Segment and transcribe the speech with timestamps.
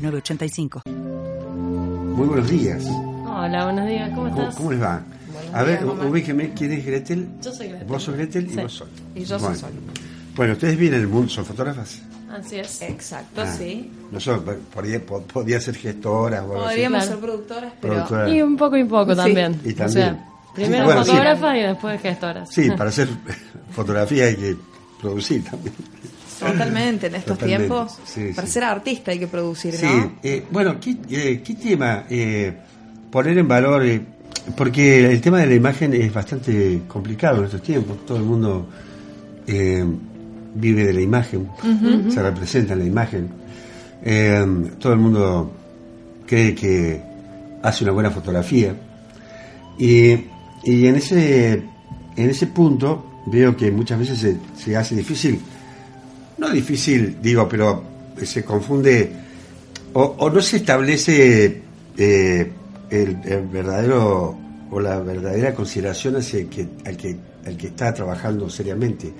[0.00, 0.82] 906985.
[2.16, 2.84] Muy buenos días.
[3.26, 4.54] Hola, buenos días, ¿cómo ¿Cómo, estás?
[4.56, 5.02] cómo les va?
[5.32, 6.06] Buenos A ver, días, mamá.
[6.10, 7.28] ubíqueme, ¿quién es Gretel?
[7.42, 7.86] Yo soy Gretel.
[7.88, 8.88] Vos sos Gretel y vos Sol.
[9.14, 9.58] Y yo soy Bueno.
[9.58, 9.70] Sol.
[10.36, 12.00] Bueno, ustedes vienen el mundo, son fotógrafas.
[12.30, 12.82] Así es.
[12.82, 13.90] Exacto, Ah, sí.
[14.12, 16.54] No son, podría, po- podía ser gestoras o.
[16.54, 18.28] Podríamos ser productoras, pero Productora.
[18.30, 19.16] Y un poco y poco Sí.
[19.16, 19.60] también.
[19.64, 19.88] Y O también.
[19.90, 21.10] sea, primero Sí, bueno, sí.
[21.10, 22.46] fotógrafa y después gestora.
[22.46, 23.08] Sí, para hacer
[23.72, 24.56] fotografía hay que
[25.00, 25.74] producir también.
[26.40, 27.66] Totalmente en estos Totalmente.
[27.66, 28.52] tiempos, Sí, para sí.
[28.54, 30.12] ser artista hay que producir, Sí, ¿no?
[30.22, 32.52] eh, bueno, ¿qué, eh, qué tema eh,
[33.10, 33.84] poner en valor?
[33.86, 34.00] eh,
[34.56, 38.04] porque el tema de la imagen es bastante complicado en estos tiempos.
[38.06, 38.66] Todo el mundo
[39.46, 41.48] vive de la imagen,
[42.10, 43.28] se representa en la imagen.
[44.02, 44.44] Eh,
[44.78, 45.52] todo el mundo
[46.26, 47.00] cree que
[47.62, 48.74] hace una buena fotografía.
[49.78, 50.12] Y,
[50.64, 51.52] y en, ese,
[52.16, 55.38] en ese punto veo que muchas veces se, se hace difícil,
[56.50, 57.82] no difícil, digo, pero
[58.22, 59.10] se confunde
[59.92, 61.62] o, o no se establece
[61.96, 62.52] eh,
[62.90, 64.36] el, el verdadero
[64.70, 69.12] o la verdadera consideración hacia el que, al, que, al que está trabajando seriamente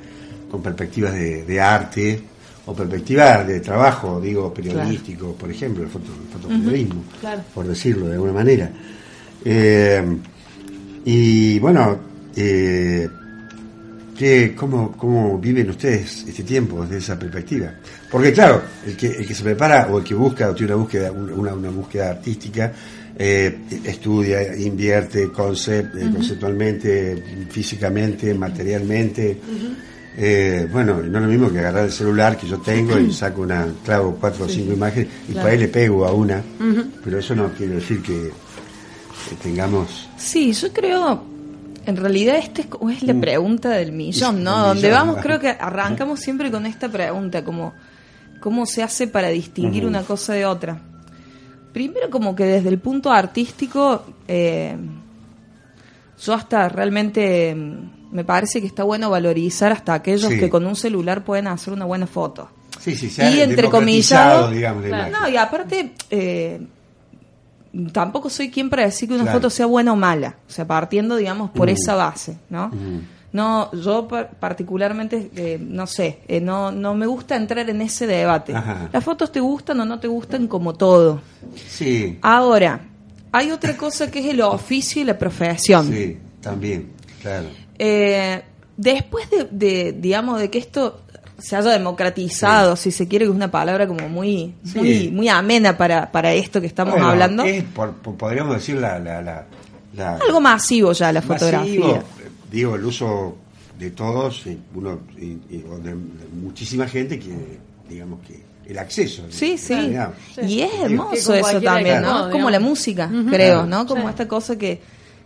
[0.51, 2.23] con perspectivas de, de arte
[2.67, 7.43] o perspectivas de trabajo, digo, periodístico, por ejemplo, el, foto, el fotoperiodismo, claro.
[7.55, 8.71] por decirlo de alguna manera.
[9.45, 10.19] Eh,
[11.05, 11.99] y bueno,
[12.37, 13.09] eh,
[14.21, 17.73] ¿qué, cómo, ¿cómo viven ustedes este tiempo desde esa perspectiva?
[18.11, 20.83] Porque claro, el que, el que se prepara o el que busca o tiene una
[20.83, 22.71] búsqueda, una, una búsqueda artística,
[23.19, 29.41] eh, estudia, invierte concept, eh, conceptualmente, físicamente, materialmente.
[30.19, 33.41] Eh, bueno, no es lo mismo que agarrar el celular que yo tengo y saco
[33.41, 36.43] una, clavo cuatro o cinco imágenes y por ahí le pego a una,
[37.03, 38.31] pero eso no quiere decir que,
[39.31, 41.30] que tengamos Sí, yo creo,
[41.87, 43.21] en realidad esta es, como es la Mm.
[43.21, 44.59] pregunta del millón, ¿no?
[44.69, 45.27] Donde millón, vamos, ¿verdad?
[45.27, 47.73] creo que arrancamos siempre con esta pregunta, como
[48.41, 50.81] cómo se hace para distinguir una cosa de otra.
[51.73, 54.77] Primero como que desde el punto artístico, eh,
[56.23, 60.39] yo hasta realmente mm, me parece que está bueno valorizar hasta aquellos Sí.
[60.39, 62.49] que con un celular pueden hacer una buena foto.
[62.79, 66.61] Sí, sí, se ha y entre comillas digamos, la no y aparte eh,
[67.93, 69.39] tampoco soy quien para decir que una Claro.
[69.39, 71.73] foto sea buena o mala o sea partiendo digamos por Mm.
[71.73, 73.01] esa base no Mm.
[73.33, 78.07] no yo par- particularmente eh, no sé eh, no no me gusta entrar en ese
[78.07, 78.89] debate Ajá.
[78.93, 81.21] las fotos te gustan o no te gustan como todo
[81.69, 82.81] Sí, ahora
[83.33, 86.91] hay otra cosa que es el oficio y la profesión sí, también,
[87.23, 87.47] claro.
[87.79, 88.43] eh,
[88.77, 91.03] después de, de, digamos, de que esto
[91.41, 94.79] se haya democratizado, si se quiere, que es una palabra como muy, Sí.
[94.79, 97.45] muy, muy amena para, para esto que estamos Bueno, hablando.
[97.45, 99.45] es por- por- podríamos decir la, la, la,
[99.97, 102.03] la- Algo masivo ya la masivo, fotografía.
[102.51, 103.37] digo, el uso
[103.79, 105.97] de todos, y uno, y- y- o de, de
[106.43, 107.35] muchísima gente que,
[107.89, 108.41] digamos que,
[108.71, 109.25] el acceso.
[109.31, 109.75] Sí, sí.
[109.75, 110.15] digamos.
[110.47, 112.27] Y es hermoso eso también, ¿no?
[112.27, 113.67] Es como la música, creo.
[113.67, 113.85] ¿no?
[113.87, 114.09] Como Sí.
[114.11, 114.81] esta cosa que,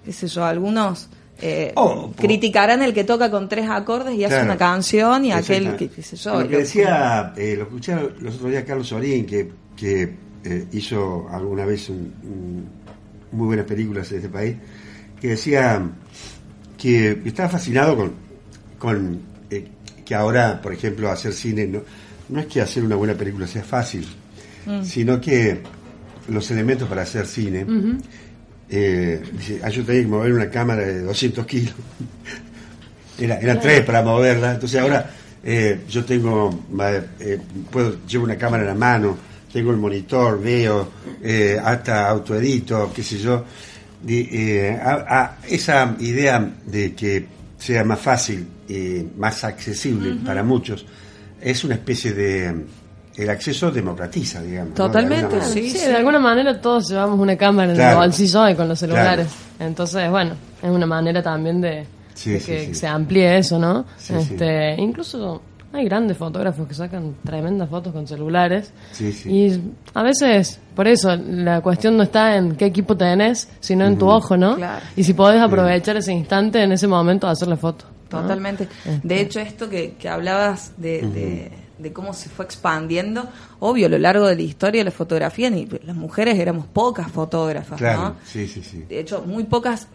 [0.04, 1.08] qué sé yo, algunos
[1.42, 5.32] eh, Oh, po- criticarán el que toca con tres acordes y hace una canción y
[5.32, 6.40] aquel que, sé yo.
[6.42, 10.14] Lo que decía, eh, lo escuché los otros días Carlos Sorín, que, que
[10.44, 12.68] eh, hizo alguna vez un- un-
[13.32, 14.56] muy buenas películas en este país,
[15.20, 15.82] que decía
[16.78, 18.12] que estaba fascinado con,
[18.78, 19.20] con
[20.04, 21.80] que ahora, por ejemplo, hacer cine no,
[22.28, 24.06] no es que hacer una buena película sea fácil,
[24.82, 25.60] sino que
[26.28, 27.66] los elementos para hacer cine,
[28.70, 31.75] eh, dice, ah, yo tenía que mover una cámara de 200 kilos.
[33.19, 34.54] Era, eran tres para moverla.
[34.54, 35.08] Entonces ahora
[35.44, 36.64] eh, yo tengo,
[37.20, 37.38] eh,
[37.70, 39.16] puedo, llevo una cámara en la mano,
[39.52, 40.91] tengo el monitor, veo,
[41.62, 43.44] hasta autoedito, qué sé yo.
[44.02, 47.25] Di- a- a esa idea de que
[47.56, 50.84] sea más fácil y más accesible para muchos
[51.40, 52.52] es una especie de
[53.16, 54.75] el acceso democratiza digamos ¿no?
[54.75, 55.44] De Totalmente, manera.
[55.44, 55.70] sí.
[55.70, 58.02] Sí, de alguna manera todos llevamos una cámara en Claro.
[58.02, 59.28] el bolsillo hoy con los celulares.
[59.61, 60.32] Entonces, bueno,
[60.62, 62.75] es una manera también de, Sí, de que sí.
[62.75, 63.84] se amplíe eso, ¿no?
[63.96, 68.72] Sí, este, Incluso hay grandes fotógrafos que sacan tremendas fotos con celulares.
[68.93, 69.28] Sí, sí.
[69.31, 69.61] Y
[69.94, 74.08] a veces, por eso, la cuestión no está en qué equipo tenés, sino en tu
[74.08, 74.55] ojo, ¿no?
[74.56, 74.84] Claro.
[74.96, 77.87] Y si podés aprovechar ese instante, en ese momento, de hacer la foto.
[78.12, 78.20] ¿no?
[78.22, 78.69] Totalmente.
[78.84, 79.00] Este.
[79.08, 81.52] De hecho, esto que, que hablabas de, de-
[81.84, 83.28] de cómo se fue expandiendo.
[83.60, 87.08] Obvio, a lo largo de la historia de la fotografía, ni las mujeres éramos pocas
[87.12, 88.16] fotógrafas, Claro, ¿no?
[88.26, 88.78] sí, sí, sí.
[88.88, 89.86] De hecho, muy pocas,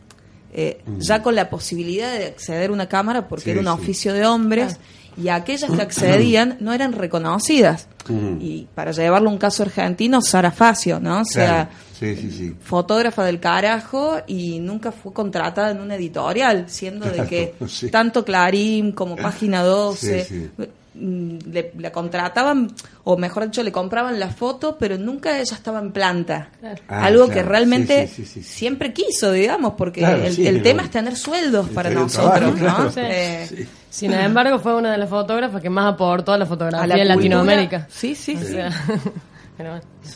[0.54, 3.72] eh, ya con la posibilidad de acceder a una cámara, porque Sí, era un sí.
[3.84, 4.78] oficio de hombres,
[5.18, 7.88] y aquellas que accedían no eran reconocidas.
[8.06, 8.38] Ujú.
[8.40, 11.22] Y para llevarlo a un caso argentino, Sara Facio, ¿no?
[11.22, 11.70] O sea, Claro,
[12.00, 12.56] sí, sí, sí.
[12.62, 17.90] fotógrafa del carajo y nunca fue contratada en una editorial, siendo de que sí.
[17.90, 20.64] tanto Clarín como Página 12 Sí, mm,
[20.96, 22.72] Le, la contrataban,
[23.04, 26.50] o mejor dicho, le compraban la foto, pero nunca ella estaba en planta.
[26.60, 26.82] Claro.
[26.88, 27.42] Ah, Algo claro.
[27.42, 28.50] que realmente Sí, sí, sí, sí.
[28.58, 30.64] siempre quiso, digamos, porque Claro, el, sí, el no.
[30.64, 32.60] tema es tener sueldos para nosotros, trabajo, ¿no?
[32.60, 32.92] claro.
[32.98, 33.68] Eh, Sí.
[34.08, 36.94] Sin embargo, fue una de las fotógrafas que más aportó a la fotografía a la
[36.96, 37.16] en cultura.
[37.16, 37.88] Latinoamérica.
[37.90, 38.16] Sí,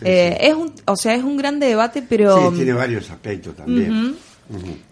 [0.02, 0.48] Eh, sí.
[0.48, 2.50] Es un, o sea, es un gran debate, pero...
[2.52, 4.16] Sí, tiene varios aspectos también.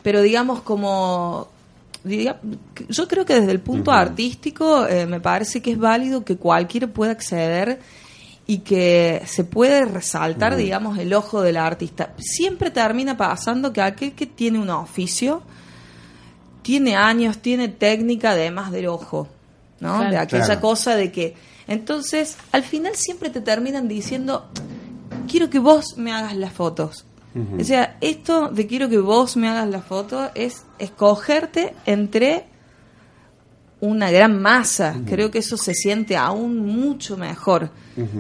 [0.02, 1.48] Pero digamos como
[2.04, 6.88] yo creo que desde el punto artístico eh, me parece que es válido que cualquiera
[6.88, 7.80] pueda acceder
[8.48, 14.14] y que se puede resaltar digamos el ojo del artista siempre termina pasando que aquel
[14.14, 15.44] que tiene un oficio
[16.64, 19.28] tiene años tiene técnica además del ojo
[19.80, 20.10] no Claro.
[20.12, 20.62] de aquella Claro.
[20.62, 21.36] cosa de que
[21.68, 24.50] entonces al final siempre te terminan diciendo
[25.30, 27.06] quiero que vos me hagas las fotos.
[27.34, 32.46] O sea, esto de quiero que vos me hagas las fotos es escogerte entre
[33.80, 34.96] una gran masa.
[35.06, 37.70] Creo que eso se siente aún mucho mejor.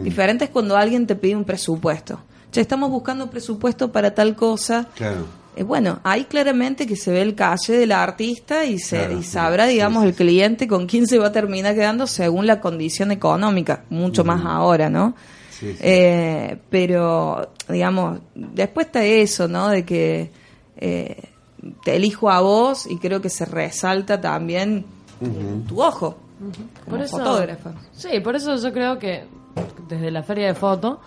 [0.03, 2.21] Diferente es cuando alguien te pide un presupuesto.
[2.51, 4.87] Che, estamos buscando presupuesto para tal cosa.
[4.95, 5.25] Claro.
[5.55, 9.23] Eh, bueno, ahí claramente que se ve el calle del artista y, se, Claro, y
[9.23, 12.61] sabrá, sí, digamos, sí, el cliente con quién se va a terminar quedando según la
[12.61, 15.15] condición económica, mucho más ahora, ¿no?
[15.61, 15.79] Sí, sí.
[15.79, 19.69] Eh, pero, digamos, después está eso, ¿no?
[19.69, 20.31] De que
[20.75, 21.23] eh,
[21.83, 24.85] te elijo a vos y creo que se resalta también
[25.67, 26.17] tu ojo
[26.89, 27.73] como fotógrafa.
[27.91, 29.25] Sí, por eso yo creo que
[29.87, 30.99] desde la feria de foto,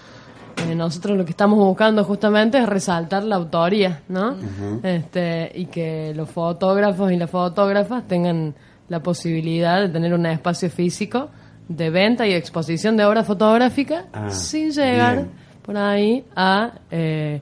[0.69, 4.37] eh, nosotros lo que estamos buscando justamente es resaltar la autoría, ¿no?
[4.85, 8.55] este, y que los fotógrafos y las fotógrafas tengan
[8.89, 11.31] la posibilidad de tener un espacio físico
[11.69, 15.31] de venta y exposición de obra fotográfica Ah, sin llegar bien.
[15.63, 17.41] por ahí a eh,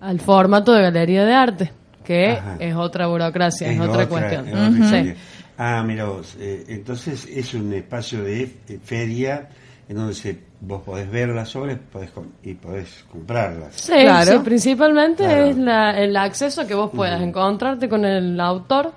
[0.00, 1.72] al formato de galería de arte,
[2.04, 2.56] que Ajá.
[2.58, 4.48] es otra burocracia, es, Es otra, otra- cuestión.
[4.48, 4.90] es.
[4.90, 5.14] Sí.
[5.56, 9.48] Ah, mira vos, eh, entonces es un espacio de eh, feria
[9.88, 13.74] en donde se, vos podés ver las obras podés com- y podés comprarlas.
[13.76, 14.32] Sí, Claro.
[14.32, 15.44] sí, principalmente Claro.
[15.46, 18.92] es la- el acceso a que vos puedas encontrarte con el autor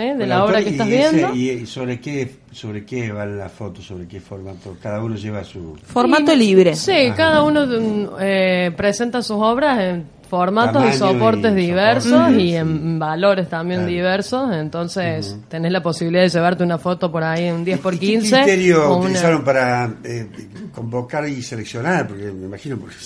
[0.00, 0.12] ¿sí?
[0.18, 1.34] de la obra que estás y ese- viendo.
[1.34, 4.76] Y, sobre qué sobre qué va la foto, sobre qué formato.
[4.82, 5.76] Cada uno lleva su...
[5.84, 6.74] Formato Y- libre.
[6.76, 7.14] Sí, Ajá.
[7.16, 12.48] cada uno mm, eh, presenta sus obras en formatos y soportes y diversos soportes, y
[12.48, 12.56] sí.
[12.56, 13.92] en valores también Claro.
[13.92, 14.52] diversos.
[14.54, 18.30] Entonces, tenés la posibilidad de llevarte una foto por ahí en 10 por ¿Y 15
[18.36, 20.26] ¿Qué criterio una- utilizaron para eh,
[20.74, 22.08] convocar y seleccionar?
[22.08, 22.96] Porque me imagino porque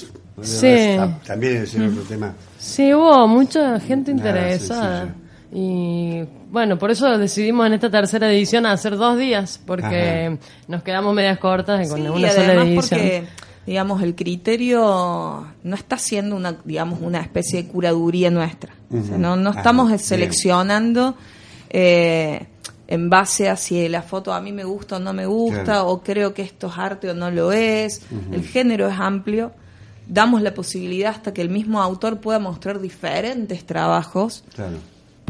[0.43, 0.67] Sí.
[0.97, 2.33] tam- también debe ser otro tema.
[2.59, 5.01] Sí, hubo mucha gente Nada interesada.
[5.01, 5.30] sencillo.
[5.53, 10.39] Y bueno, por eso decidimos en esta tercera edición hacer dos días, porque Ajá.
[10.69, 12.75] nos quedamos medias cortas con Sí, una y sola edición.
[12.77, 13.25] porque
[13.67, 19.13] digamos el criterio no está siendo una digamos una especie de curaduría nuestra O sea,
[19.13, 19.19] Ujú.
[19.19, 21.15] no, no estamos seleccionando
[21.69, 22.47] eh,
[22.89, 25.89] en base a si la foto a mí me gusta o no me gusta Claro.
[25.89, 28.03] o creo que esto es arte o no lo es
[28.33, 29.53] el género es amplio
[30.09, 34.79] damos la posibilidad hasta que el mismo autor pueda mostrar diferentes trabajos Claro.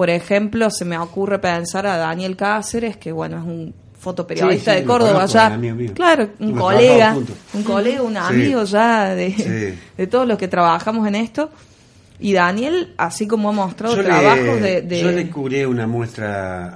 [0.00, 4.76] Por ejemplo, se me ocurre pensar a Daniel Cáceres, que bueno, es un fotoperiodista Sí,
[4.78, 5.92] sí, de Córdoba conozco, ya.
[5.92, 7.14] Claro, un colega,
[7.52, 8.18] un colega, un Sí.
[8.18, 11.50] amigo ya de, de todos los que trabajamos en esto.
[12.18, 15.86] Y Daniel, así como ha mostrado Yo trabajos le, de, de- yo le cubré una
[15.86, 16.68] muestra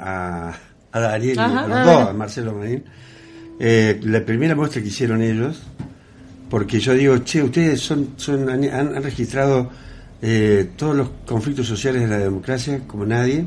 [0.50, 0.54] a,
[0.92, 1.60] a Daniel, Ajá.
[1.64, 2.84] a los dos, a Marcelo Marín.
[3.58, 5.62] Eh, la primera muestra que hicieron ellos,
[6.50, 8.64] porque yo digo, che, ustedes son, son han-
[8.96, 9.70] han registrado
[10.22, 13.46] eh, todos los conflictos sociales de la democracia como nadie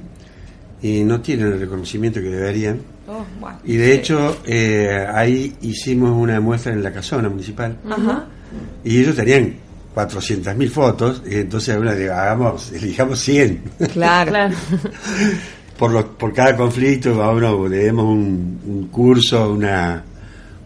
[0.82, 2.82] y no tienen el reconocimiento que deberían.
[3.08, 3.24] Oh.
[3.64, 7.78] Y de hecho, eh, ahí hicimos una muestra en la casona municipal.
[7.90, 8.26] Ajá.
[8.84, 9.56] Y ellos tenían
[9.96, 13.62] 400.000 fotos, y entonces una digo, hagamos, elijamos 100.
[13.94, 14.32] Claro.
[14.32, 14.56] Claro.
[15.78, 20.04] por, los, por cada conflicto a uno le demos un, un curso, una,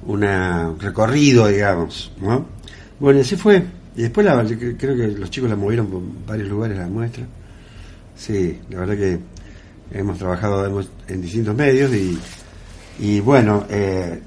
[0.05, 2.45] una recorrido, digamos, ¿no?
[2.99, 3.63] Bueno, y así fue.
[3.95, 7.23] Y después la, yo creo que los chicos la movieron por varios lugares la muestra.
[8.15, 9.19] Sí, la verdad que
[9.93, 12.17] hemos trabajado hemos, en distintos medios y,
[12.99, 14.21] y bueno, eh,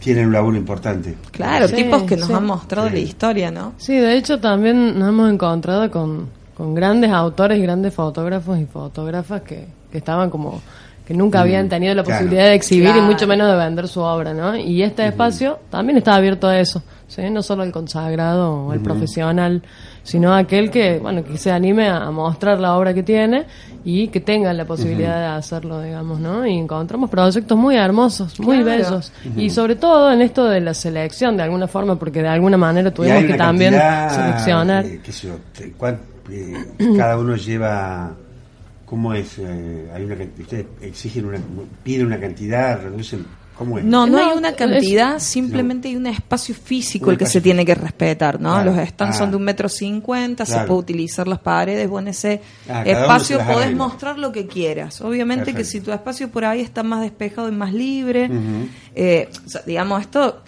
[0.00, 1.14] tienen un laburo importante.
[1.30, 2.34] Claro, Sí, tipos que nos sí.
[2.34, 2.94] han mostrado Sí.
[2.94, 3.74] la historia, ¿no?
[3.76, 8.66] Sí, de hecho también nos hemos encontrado con, con grandes autores y grandes fotógrafos y
[8.66, 10.60] fotógrafas que, que estaban como
[11.06, 12.18] que nunca habían tenido la Claro.
[12.18, 14.56] posibilidad de exhibir y mucho menos de vender su obra, ¿no?
[14.56, 17.30] Y este espacio también está abierto a eso, ¿sí?
[17.30, 19.62] No solo al consagrado o al profesional,
[20.02, 23.44] sino aquel que, bueno, que se anime a, mostrar la obra que tiene
[23.84, 26.46] y que tenga la posibilidad de hacerlo, digamos, ¿no?
[26.46, 28.82] Y encontramos proyectos muy hermosos, muy Claro.
[28.82, 29.12] bellos.
[29.36, 32.90] Y sobre todo en esto de la selección, de alguna forma, porque de alguna manera
[32.92, 33.74] tuvimos que también
[34.10, 34.84] seleccionar.
[34.84, 36.54] eh, qué sé yo, te- cuán- eh,
[36.96, 38.12] cada uno lleva.
[38.84, 39.38] ¿Cómo es?
[39.38, 41.38] Eh, hay una, ustedes exigen una.
[41.82, 43.24] piden una cantidad, reducen.
[43.56, 43.84] ¿Cómo es?
[43.84, 47.24] No, no, No, hay una es- cantidad, simplemente hay un espacio físico Un el que
[47.24, 48.52] espacio se tiene que respetar, ¿no?
[48.54, 48.72] Claro.
[48.74, 49.18] Los stands Ah.
[49.18, 53.38] son de un metro cincuenta, se puede utilizar las paredes, vos en ese Ah, espacio
[53.38, 55.00] podés mostrar lo que quieras.
[55.00, 58.28] Obviamente que si tu espacio por ahí está más despejado y más libre,
[58.94, 60.42] eh, o sea, digamos, esto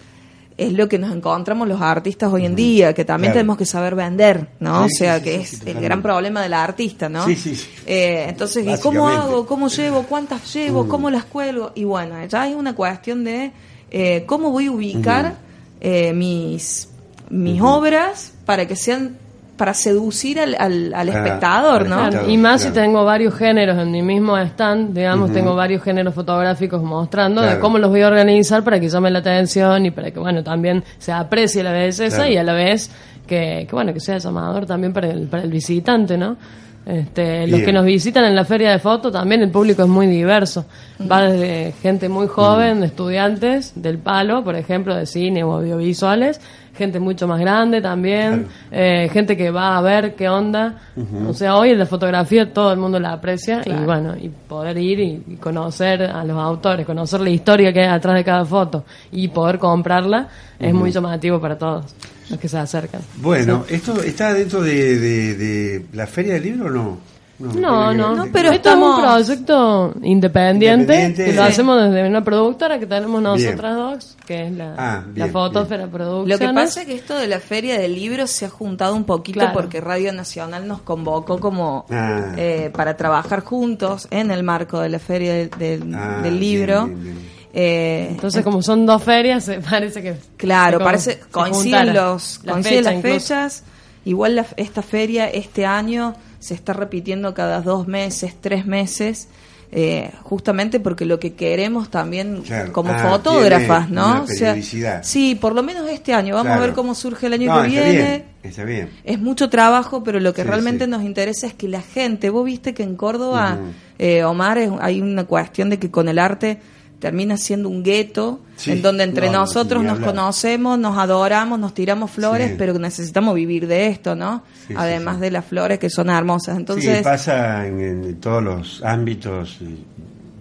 [0.59, 3.39] es lo que nos encontramos los artistas hoy en día, que también Claro.
[3.41, 4.87] tenemos que saber vender, ¿no?
[4.87, 7.25] Sí, o sea, sí, que es el gran problema del artista, ¿no?
[7.25, 7.67] Sí, sí, sí.
[7.85, 9.45] Eh, entonces, ¿y ¿cómo hago?
[9.45, 10.03] ¿Cómo llevo?
[10.03, 10.87] ¿Cuántas llevo?
[10.87, 11.71] ¿Cómo las cuelgo?
[11.75, 13.51] Y bueno, ya es una cuestión de
[13.91, 15.35] eh, cómo voy a ubicar
[15.81, 16.89] eh, mis,
[17.29, 19.17] mis obras para que sean
[19.59, 21.97] para seducir al, al, al Ah, espectador, ¿no?
[21.99, 22.29] espectador.
[22.31, 26.81] Y más si tengo varios géneros en mi mismo stand, digamos, tengo varios géneros fotográficos
[26.81, 30.19] mostrando de cómo los voy a organizar para que llame la atención y para que,
[30.19, 32.31] bueno, también se aprecie la belleza Claro.
[32.31, 32.89] y a la vez
[33.27, 36.37] que, que, bueno, que sea llamador también para el, para el visitante, ¿no?
[36.85, 40.07] Este, los que nos visitan en la feria de foto también el público es muy
[40.07, 40.65] diverso.
[40.99, 46.41] Va desde gente muy joven, de estudiantes del palo, por ejemplo, de cine o audiovisuales,
[46.79, 50.79] gente mucho más grande también, eh, gente que va a ver qué onda.
[51.27, 54.75] O sea, hoy en la fotografía todo el mundo la aprecia y bueno, y poder
[54.79, 58.43] ir y, y conocer a los autores, conocer la historia que hay atrás de cada
[58.45, 61.93] foto y poder comprarla es muy llamativo para todos
[62.31, 63.01] los que se acercan.
[63.17, 66.97] Bueno, ¿esto está dentro de, de- de la Feria del Libro o no?
[67.39, 71.47] No, no, No, pero esto es un proyecto independiente, Independiente, que lo sí.
[71.49, 73.89] hacemos desde una productora que tenemos nosotras Bien.
[73.93, 75.91] dos, que es la, Ah, bien, la Fotosfera bien.
[75.91, 76.39] Producciones.
[76.41, 79.05] Lo que pasa es que esto de la feria del libro se ha juntado un
[79.05, 79.53] poquito Claro.
[79.53, 82.33] porque Radio Nacional nos convocó como Ah.
[82.35, 86.87] eh, para trabajar juntos en el marco de la feria del, del- Ah, del libro.
[86.87, 87.39] bien, bien.
[87.53, 90.15] Eh, Entonces, como son dos ferias, parece que...
[90.37, 93.19] Claro, que parece coinciden los la coinciden fecha las incluso.
[93.19, 93.63] fechas.
[94.05, 99.27] Igual la- esta feria este año se está repitiendo cada dos meses, tres meses,
[99.71, 102.73] eh, justamente porque lo que queremos también Claro.
[102.73, 104.23] como Ah, fotógrafas, ¿no?
[104.23, 104.55] O sea,
[105.03, 106.33] sí, por lo menos este año.
[106.33, 106.61] Vamos a Claro.
[106.67, 108.01] ver cómo surge el año No, que está viene.
[108.03, 108.89] bien, está bien.
[109.03, 110.89] Es mucho trabajo, pero lo que Sí, realmente sí.
[110.89, 113.71] nos interesa es que la gente, vos viste que en Córdoba, Ujú.
[113.99, 116.57] eh, Omar, es- hay una cuestión de que con el arte
[116.99, 118.71] termina siendo un gueto, Sí.
[118.71, 122.55] en donde entre No, no, nosotros nos conocemos, nos adoramos, nos tiramos flores, Sí.
[122.57, 124.43] pero necesitamos vivir de esto, ¿no?
[124.67, 126.57] Sí, Además de las flores que son hermosas.
[126.57, 129.59] Entonces, pasa en, en todos los ámbitos.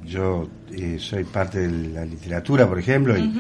[0.05, 3.33] Yo eh, soy parte de la literatura, por ejemplo, y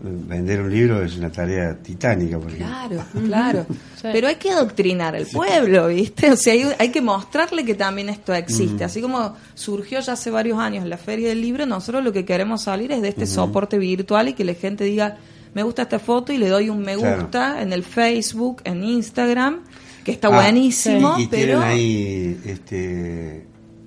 [0.00, 2.66] vender un libro es una tarea titánica, por ejemplo.
[2.66, 3.66] Claro, claro.
[3.96, 4.08] Sí.
[4.12, 6.30] Pero hay que adoctrinar al pueblo, ¿viste?
[6.30, 8.84] O sea, hay, hay que mostrarle que también esto existe.
[8.84, 12.62] Así como surgió ya hace varios años la Feria del Libro, nosotros lo que queremos
[12.62, 15.16] salir es de este soporte virtual y que la gente diga,
[15.54, 17.22] me gusta esta foto y le doy un me Claro.
[17.22, 19.60] gusta en el Facebook, en Instagram,
[20.04, 21.58] que está Ah, buenísimo, Y, y pero...
[21.60, 23.46] tienen ahí, este,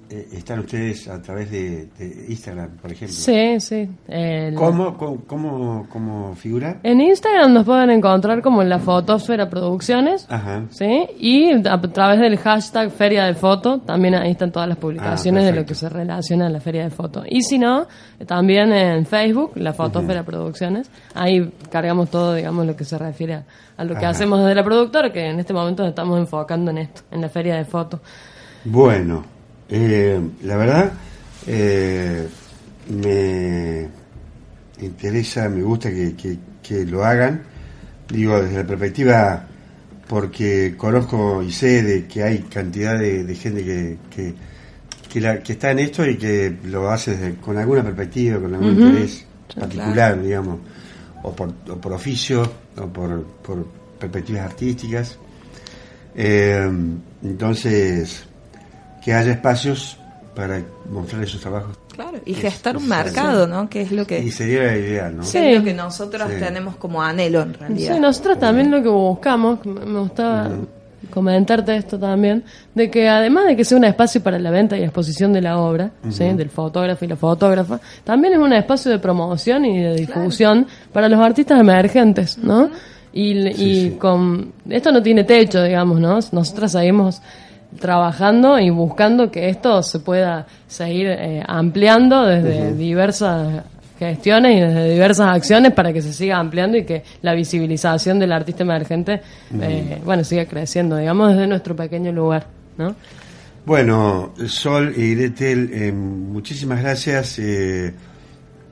[0.09, 3.15] eh, están ustedes a través de, de Instagram, por ejemplo.
[3.15, 3.89] Sí, sí.
[4.07, 6.79] El- ¿Cómo, cómo, cómo, cómo figura?
[6.83, 10.25] En Instagram nos pueden encontrar como en la Fotosfera Producciones.
[10.29, 10.63] Ajá.
[10.71, 11.05] ¿Sí?
[11.19, 15.53] Y a través del hashtag Feria de Foto, también ahí están todas las publicaciones de
[15.53, 17.23] lo que se relaciona a la Feria de Foto.
[17.29, 17.87] Y si no,
[18.25, 23.43] también en Facebook, la Fotosfera Producciones, ahí cargamos todo, digamos, lo que se refiere a,
[23.77, 24.09] a lo que Ajá.
[24.09, 27.29] hacemos desde la productora, que en este momento nos estamos enfocando en esto, en la
[27.29, 27.99] Feria de Foto.
[28.65, 29.23] Bueno,
[29.69, 30.91] eh, la verdad,
[31.47, 32.27] eh,
[32.89, 33.87] me
[34.81, 37.43] interesa, me gusta que, que- que lo hagan,
[38.09, 39.45] digo, desde la perspectiva,
[40.07, 44.33] porque conozco y sé de que hay cantidad de, de gente que, que,
[45.11, 48.53] que, la- que está en esto y que lo hace desde- con alguna perspectiva, con
[48.53, 49.25] algún interés
[49.59, 50.59] particular, digamos,
[51.23, 53.65] o por, o por oficio, o por, por
[53.99, 55.17] perspectivas artísticas.
[56.15, 56.69] Eh,
[57.23, 58.23] entonces,
[59.09, 59.97] que haya espacios
[60.35, 60.61] para
[60.91, 61.75] mostrar esos trabajos.
[61.95, 63.67] Claro, y Es- gestar un mercado, ¿no?
[63.67, 65.23] Que es lo que, Y sería la idea, ¿no?
[65.23, 65.39] Sí.
[65.39, 66.39] que es lo que nosotros Sí.
[66.39, 67.95] tenemos como anhelo en realidad.
[67.95, 70.49] Sí, nosotros también lo que buscamos, me me gustaba
[71.11, 72.43] comentarte esto también,
[72.75, 75.57] de que además de que sea un espacio para la venta y exposición de la
[75.57, 76.25] obra, ¿sí?
[76.33, 81.09] del fotógrafo y la fotógrafa, también es un espacio de promoción y de difusión para
[81.09, 82.69] los artistas emergentes, ¿no?
[83.11, 83.95] Y, y Sí, sí.
[83.99, 86.19] con esto no tiene techo, digamos, ¿no?
[86.31, 87.21] Nosotras seguimos
[87.79, 93.63] trabajando y buscando que esto se pueda seguir eh, ampliando desde diversas
[93.99, 98.31] gestiones y desde diversas acciones para que se siga ampliando y que la visibilización del
[98.31, 99.21] artista emergente,
[99.61, 102.47] eh, bueno, siga creciendo, digamos, desde nuestro pequeño lugar,
[102.77, 102.95] ¿no?
[103.65, 107.37] Bueno, Sol y Gretel, eh, muchísimas gracias.
[107.39, 107.93] Eh,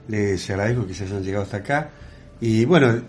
[0.08, 1.90] les agradezco que se hayan llegado hasta acá.
[2.40, 3.02] Y bueno,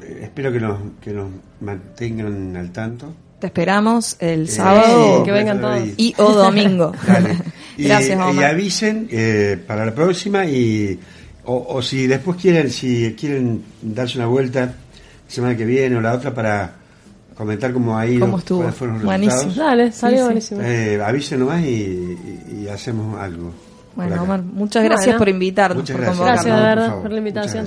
[0.00, 1.28] espero que nos, que nos
[1.60, 3.14] mantengan al tanto.
[3.38, 5.80] Te esperamos el Eh, sábado sí, que vengan todos.
[5.86, 6.92] y- y o domingo.
[7.06, 7.36] Dale.
[7.78, 8.44] Y, Gracias, y Omar.
[8.46, 10.98] avisen eh, para la próxima y
[11.44, 14.72] o, o si después quieren si quieren darse una vuelta la
[15.28, 16.72] semana que viene o la otra para
[17.36, 18.60] comentar cómo ha ido, Cómo estuvo.
[18.60, 19.42] cuáles fueron los Buenísimo.
[19.42, 19.68] resultados.
[19.70, 20.24] Dale, salió Sí, sí.
[20.24, 20.60] buenísimo.
[20.62, 23.52] Eh, avisen nomás y, y- y hacemos algo.
[23.94, 24.22] Bueno.
[24.22, 25.18] Omar, muchas gracias Bueno.
[25.18, 26.44] por invitarnos, Muchas por gracias.
[26.46, 27.66] de verdad, por la invitación.